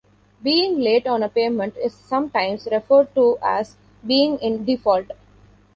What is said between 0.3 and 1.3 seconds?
Being late on a